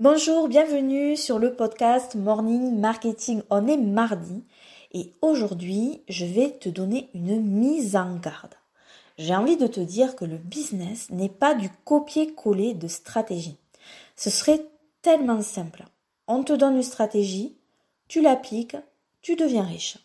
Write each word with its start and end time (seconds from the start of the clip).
Bonjour, 0.00 0.46
bienvenue 0.46 1.16
sur 1.16 1.40
le 1.40 1.54
podcast 1.54 2.14
Morning 2.14 2.78
Marketing. 2.78 3.42
On 3.50 3.66
est 3.66 3.76
mardi 3.76 4.44
et 4.92 5.12
aujourd'hui, 5.22 6.04
je 6.08 6.24
vais 6.24 6.52
te 6.52 6.68
donner 6.68 7.10
une 7.14 7.40
mise 7.40 7.96
en 7.96 8.14
garde. 8.14 8.54
J'ai 9.18 9.34
envie 9.34 9.56
de 9.56 9.66
te 9.66 9.80
dire 9.80 10.14
que 10.14 10.24
le 10.24 10.36
business 10.36 11.10
n'est 11.10 11.28
pas 11.28 11.56
du 11.56 11.68
copier-coller 11.84 12.74
de 12.74 12.86
stratégie. 12.86 13.56
Ce 14.14 14.30
serait 14.30 14.64
tellement 15.02 15.42
simple. 15.42 15.82
On 16.28 16.44
te 16.44 16.52
donne 16.52 16.76
une 16.76 16.84
stratégie, 16.84 17.56
tu 18.06 18.20
l'appliques, 18.20 18.76
tu 19.20 19.34
deviens 19.34 19.64
riche. 19.64 19.98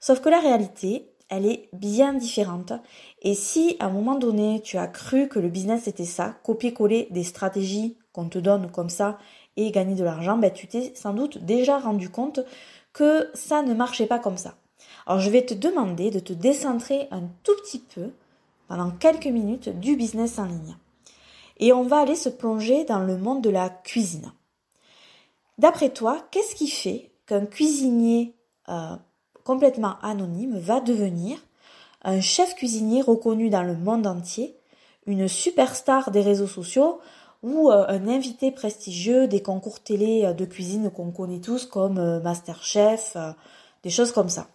Sauf 0.00 0.20
que 0.20 0.28
la 0.28 0.40
réalité, 0.40 1.14
elle 1.30 1.46
est 1.46 1.70
bien 1.72 2.12
différente. 2.12 2.74
Et 3.22 3.32
si 3.32 3.76
à 3.78 3.86
un 3.86 3.90
moment 3.90 4.16
donné, 4.16 4.60
tu 4.60 4.76
as 4.76 4.86
cru 4.86 5.28
que 5.28 5.38
le 5.38 5.48
business 5.48 5.88
était 5.88 6.04
ça, 6.04 6.36
copier-coller 6.42 7.08
des 7.10 7.24
stratégies 7.24 7.96
qu'on 8.14 8.28
te 8.28 8.38
donne 8.38 8.70
comme 8.70 8.88
ça 8.88 9.18
et 9.56 9.70
gagner 9.70 9.94
de 9.94 10.04
l'argent, 10.04 10.38
ben, 10.38 10.50
tu 10.50 10.66
t'es 10.66 10.92
sans 10.94 11.12
doute 11.12 11.44
déjà 11.44 11.78
rendu 11.78 12.08
compte 12.08 12.40
que 12.92 13.28
ça 13.34 13.62
ne 13.62 13.74
marchait 13.74 14.06
pas 14.06 14.18
comme 14.18 14.38
ça. 14.38 14.54
Alors 15.06 15.20
je 15.20 15.28
vais 15.28 15.44
te 15.44 15.52
demander 15.52 16.10
de 16.10 16.20
te 16.20 16.32
décentrer 16.32 17.08
un 17.10 17.24
tout 17.42 17.54
petit 17.62 17.80
peu 17.80 18.10
pendant 18.68 18.90
quelques 18.90 19.26
minutes 19.26 19.68
du 19.68 19.96
business 19.96 20.38
en 20.38 20.46
ligne. 20.46 20.76
Et 21.58 21.72
on 21.72 21.82
va 21.82 21.98
aller 21.98 22.16
se 22.16 22.28
plonger 22.28 22.84
dans 22.84 23.00
le 23.00 23.18
monde 23.18 23.42
de 23.42 23.50
la 23.50 23.68
cuisine. 23.68 24.32
D'après 25.58 25.90
toi, 25.90 26.24
qu'est-ce 26.30 26.54
qui 26.54 26.68
fait 26.68 27.10
qu'un 27.26 27.46
cuisinier 27.46 28.34
euh, 28.68 28.96
complètement 29.44 29.96
anonyme 30.02 30.58
va 30.58 30.80
devenir 30.80 31.38
un 32.02 32.20
chef 32.20 32.54
cuisinier 32.54 33.02
reconnu 33.02 33.50
dans 33.50 33.62
le 33.62 33.76
monde 33.76 34.06
entier, 34.06 34.56
une 35.06 35.28
superstar 35.28 36.10
des 36.10 36.22
réseaux 36.22 36.46
sociaux 36.46 37.00
ou 37.44 37.70
euh, 37.70 37.84
un 37.88 38.08
invité 38.08 38.50
prestigieux 38.50 39.28
des 39.28 39.42
concours 39.42 39.80
télé 39.80 40.24
euh, 40.24 40.32
de 40.32 40.46
cuisine 40.46 40.90
qu'on 40.90 41.12
connaît 41.12 41.42
tous 41.42 41.66
comme 41.66 41.98
euh, 41.98 42.18
Masterchef, 42.20 43.18
des 43.82 43.90
choses 43.90 44.12
comme 44.12 44.30
ça. 44.30 44.48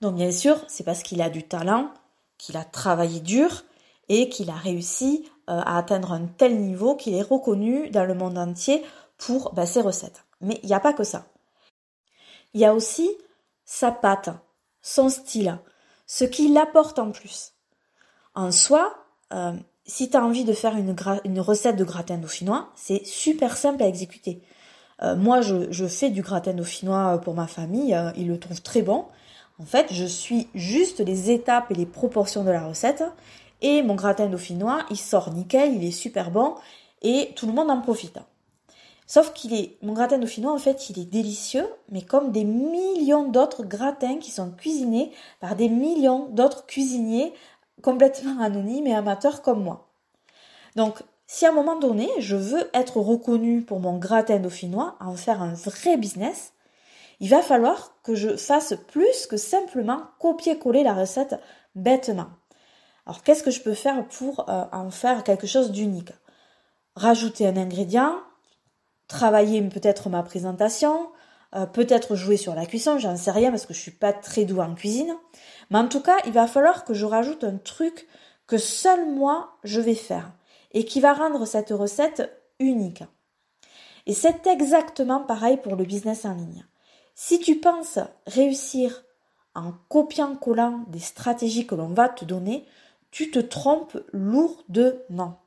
Donc 0.00 0.14
bien 0.14 0.32
sûr, 0.32 0.56
c'est 0.66 0.82
parce 0.82 1.02
qu'il 1.02 1.20
a 1.20 1.28
du 1.28 1.42
talent, 1.42 1.92
qu'il 2.38 2.56
a 2.56 2.64
travaillé 2.64 3.20
dur 3.20 3.64
et 4.08 4.30
qu'il 4.30 4.48
a 4.48 4.54
réussi 4.54 5.28
à 5.46 5.76
atteindre 5.76 6.12
un 6.12 6.26
tel 6.26 6.58
niveau 6.58 6.94
qu'il 6.94 7.14
est 7.14 7.22
reconnu 7.22 7.90
dans 7.90 8.04
le 8.04 8.14
monde 8.14 8.38
entier 8.38 8.82
pour 9.18 9.52
bah, 9.52 9.66
ses 9.66 9.80
recettes. 9.82 10.24
Mais 10.40 10.60
il 10.62 10.68
n'y 10.68 10.74
a 10.74 10.80
pas 10.80 10.92
que 10.92 11.04
ça. 11.04 11.26
Il 12.54 12.60
y 12.60 12.64
a 12.64 12.74
aussi 12.74 13.10
sa 13.64 13.90
patte, 13.90 14.30
son 14.80 15.08
style, 15.08 15.58
ce 16.06 16.24
qui 16.24 16.48
l'apporte 16.48 16.98
en 16.98 17.10
plus. 17.10 17.52
En 18.34 18.52
soi, 18.52 18.94
si 19.88 20.10
tu 20.10 20.16
as 20.16 20.24
envie 20.24 20.44
de 20.44 20.52
faire 20.52 20.76
une, 20.76 21.40
recette 21.40 21.76
de 21.76 21.84
gratin 21.84 22.18
dauphinois, 22.18 22.68
c'est 22.76 23.04
super 23.06 23.56
simple 23.56 23.82
à 23.82 23.88
exécuter. 23.88 24.42
Euh, 25.02 25.16
moi, 25.16 25.40
je, 25.40 25.86
fais 25.86 26.10
du 26.10 26.22
gratin 26.22 26.52
dauphinois 26.52 27.18
pour 27.22 27.34
ma 27.34 27.46
famille, 27.46 27.94
euh, 27.94 28.10
ils 28.16 28.28
le 28.28 28.38
trouvent 28.38 28.62
très 28.62 28.82
bon. 28.82 29.06
En 29.58 29.64
fait, 29.64 29.86
je 29.90 30.04
suis 30.04 30.48
juste 30.54 31.00
les 31.00 31.30
étapes 31.30 31.70
et 31.70 31.74
les 31.74 31.86
proportions 31.86 32.44
de 32.44 32.50
la 32.50 32.66
recette, 32.66 33.02
et 33.62 33.82
mon 33.82 33.94
gratin 33.94 34.26
dauphinois, 34.26 34.84
il 34.90 34.98
sort 34.98 35.32
nickel, 35.32 35.74
il 35.74 35.84
est 35.84 35.90
super 35.90 36.30
bon, 36.30 36.54
et 37.02 37.30
tout 37.34 37.46
le 37.46 37.52
monde 37.52 37.70
en 37.70 37.80
profite. 37.80 38.18
Sauf 39.06 39.32
qu'il 39.32 39.54
est, 39.54 39.78
mon 39.80 39.94
gratin 39.94 40.18
dauphinois, 40.18 40.52
en 40.52 40.58
fait, 40.58 40.90
il 40.90 40.98
est 40.98 41.06
délicieux, 41.06 41.66
mais 41.90 42.02
comme 42.02 42.30
des 42.30 42.44
millions 42.44 43.26
d'autres 43.26 43.64
gratins 43.64 44.18
qui 44.18 44.30
sont 44.30 44.50
cuisinés 44.50 45.12
par 45.40 45.56
des 45.56 45.70
millions 45.70 46.28
d'autres 46.30 46.66
cuisiniers 46.66 47.32
complètement 47.82 48.40
anonymes 48.40 48.86
et 48.86 48.94
amateurs 48.94 49.42
comme 49.42 49.62
moi. 49.62 49.88
Donc, 50.76 51.02
si 51.26 51.44
à 51.44 51.50
un 51.50 51.52
moment 51.52 51.76
donné, 51.76 52.08
je 52.18 52.36
veux 52.36 52.70
être 52.72 52.98
reconnu 52.98 53.62
pour 53.62 53.80
mon 53.80 53.98
gratin 53.98 54.38
dauphinois, 54.38 54.96
en 55.00 55.14
faire 55.14 55.42
un 55.42 55.54
vrai 55.54 55.96
business, 55.96 56.52
il 57.20 57.28
va 57.28 57.42
falloir 57.42 57.96
que 58.02 58.14
je 58.14 58.36
fasse 58.36 58.74
plus 58.88 59.26
que 59.26 59.36
simplement 59.36 60.02
copier-coller 60.20 60.82
la 60.82 60.94
recette 60.94 61.38
bêtement. 61.74 62.28
Alors, 63.06 63.22
qu'est-ce 63.22 63.42
que 63.42 63.50
je 63.50 63.62
peux 63.62 63.74
faire 63.74 64.06
pour 64.08 64.48
euh, 64.48 64.64
en 64.72 64.90
faire 64.90 65.24
quelque 65.24 65.46
chose 65.46 65.72
d'unique? 65.72 66.12
Rajouter 66.94 67.46
un 67.46 67.56
ingrédient, 67.56 68.16
travailler 69.08 69.60
peut-être 69.62 70.08
ma 70.08 70.22
présentation, 70.22 71.08
euh, 71.54 71.66
peut-être 71.66 72.14
jouer 72.14 72.36
sur 72.36 72.54
la 72.54 72.66
cuisson, 72.66 72.98
j'en 72.98 73.16
sais 73.16 73.30
rien 73.30 73.50
parce 73.50 73.66
que 73.66 73.74
je 73.74 73.80
suis 73.80 73.90
pas 73.90 74.12
très 74.12 74.44
douée 74.44 74.64
en 74.64 74.74
cuisine. 74.74 75.14
Mais 75.70 75.78
en 75.78 75.88
tout 75.88 76.00
cas, 76.00 76.16
il 76.26 76.32
va 76.32 76.46
falloir 76.46 76.84
que 76.84 76.94
je 76.94 77.06
rajoute 77.06 77.44
un 77.44 77.56
truc 77.56 78.06
que 78.46 78.58
seul 78.58 79.08
moi 79.08 79.56
je 79.64 79.80
vais 79.80 79.94
faire 79.94 80.32
et 80.72 80.84
qui 80.84 81.00
va 81.00 81.14
rendre 81.14 81.46
cette 81.46 81.70
recette 81.70 82.30
unique. 82.58 83.04
Et 84.06 84.14
c'est 84.14 84.46
exactement 84.46 85.20
pareil 85.20 85.58
pour 85.58 85.76
le 85.76 85.84
business 85.84 86.24
en 86.24 86.34
ligne. 86.34 86.66
Si 87.14 87.40
tu 87.40 87.56
penses 87.56 87.98
réussir 88.26 89.04
en 89.54 89.72
copiant-collant 89.88 90.84
des 90.88 91.00
stratégies 91.00 91.66
que 91.66 91.74
l'on 91.74 91.88
va 91.88 92.08
te 92.08 92.24
donner, 92.24 92.64
tu 93.10 93.30
te 93.30 93.38
trompes 93.38 93.98
lourdement. 94.12 95.40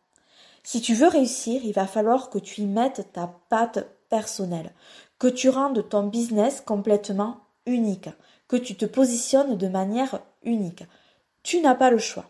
Si 0.64 0.82
tu 0.82 0.94
veux 0.94 1.08
réussir, 1.08 1.62
il 1.64 1.74
va 1.74 1.88
falloir 1.88 2.30
que 2.30 2.38
tu 2.38 2.62
y 2.62 2.66
mettes 2.66 3.08
ta 3.14 3.34
patte 3.50 3.88
personnelle, 4.10 4.74
que 5.22 5.28
tu 5.28 5.50
rendes 5.50 5.88
ton 5.88 6.08
business 6.08 6.62
complètement 6.62 7.42
unique, 7.68 8.10
que 8.48 8.56
tu 8.56 8.76
te 8.76 8.86
positionnes 8.86 9.56
de 9.56 9.68
manière 9.68 10.20
unique. 10.42 10.84
Tu 11.44 11.62
n'as 11.62 11.76
pas 11.76 11.92
le 11.92 12.00
choix. 12.00 12.26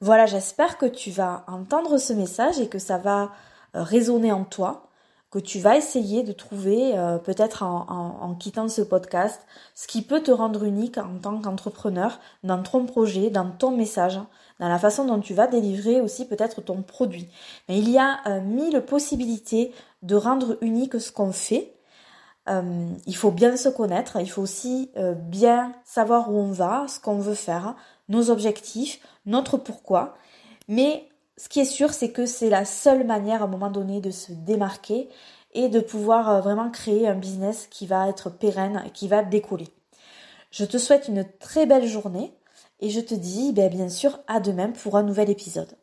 Voilà, 0.00 0.24
j'espère 0.24 0.78
que 0.78 0.86
tu 0.86 1.10
vas 1.10 1.44
entendre 1.46 1.98
ce 1.98 2.14
message 2.14 2.58
et 2.58 2.70
que 2.70 2.78
ça 2.78 2.96
va 2.96 3.32
euh, 3.76 3.82
résonner 3.82 4.32
en 4.32 4.44
toi, 4.44 4.88
que 5.32 5.38
tu 5.38 5.58
vas 5.60 5.78
essayer 5.78 6.22
de 6.22 6.32
trouver, 6.32 6.96
euh, 6.96 7.16
peut-être 7.16 7.62
en, 7.62 8.36
quittant 8.38 8.68
ce 8.68 8.82
podcast, 8.82 9.40
ce 9.74 9.86
qui 9.86 10.02
peut 10.02 10.22
te 10.22 10.30
rendre 10.30 10.62
unique 10.62 10.98
en 10.98 11.18
tant 11.20 11.40
qu'entrepreneur 11.40 12.20
dans 12.44 12.62
ton 12.62 12.84
projet, 12.84 13.30
dans 13.30 13.50
ton 13.50 13.70
message, 13.74 14.20
dans 14.60 14.68
la 14.68 14.78
façon 14.78 15.06
dont 15.06 15.20
tu 15.20 15.32
vas 15.32 15.46
délivrer 15.46 16.02
aussi 16.02 16.28
peut-être 16.28 16.60
ton 16.60 16.82
produit. 16.82 17.30
Mais 17.68 17.78
il 17.78 17.88
y 17.88 17.98
a 17.98 18.20
euh, 18.26 18.42
mille 18.42 18.82
possibilités 18.82 19.72
de 20.02 20.16
rendre 20.16 20.58
unique 20.60 21.00
ce 21.00 21.10
qu'on 21.10 21.32
fait. 21.32 21.72
Euh, 22.50 22.90
il 23.06 23.16
faut 23.16 23.30
bien 23.30 23.56
se 23.56 23.70
connaître, 23.70 24.18
il 24.20 24.30
faut 24.30 24.42
aussi 24.42 24.90
bien 25.16 25.72
savoir 25.84 26.30
où 26.30 26.36
on 26.36 26.52
va, 26.52 26.84
ce 26.88 27.00
qu'on 27.00 27.18
veut 27.18 27.34
faire, 27.34 27.74
nos 28.10 28.30
objectifs, 28.30 29.00
notre 29.24 29.56
pourquoi. 29.56 30.14
Mais 30.68 31.08
ce 31.36 31.48
qui 31.48 31.60
est 31.60 31.64
sûr, 31.64 31.92
c'est 31.92 32.12
que 32.12 32.26
c'est 32.26 32.50
la 32.50 32.64
seule 32.64 33.06
manière 33.06 33.42
à 33.42 33.46
un 33.46 33.48
moment 33.48 33.70
donné 33.70 34.00
de 34.00 34.10
se 34.10 34.32
démarquer 34.32 35.08
et 35.54 35.68
de 35.68 35.80
pouvoir 35.80 36.28
euh, 36.30 36.40
vraiment 36.40 36.70
créer 36.70 37.08
un 37.08 37.14
business 37.14 37.66
qui 37.70 37.86
va 37.86 38.08
être 38.08 38.30
pérenne 38.30 38.82
et 38.86 38.90
qui 38.90 39.08
va 39.08 39.22
décoller. 39.22 39.68
Je 40.50 40.64
te 40.64 40.78
souhaite 40.78 41.08
une 41.08 41.26
très 41.40 41.66
belle 41.66 41.86
journée 41.86 42.32
et 42.80 42.90
je 42.90 43.00
te 43.00 43.14
dis 43.14 43.52
ben, 43.52 43.70
bien 43.70 43.88
sûr 43.88 44.20
à 44.26 44.40
demain 44.40 44.70
pour 44.70 44.96
un 44.96 45.02
nouvel 45.02 45.30
épisode. 45.30 45.76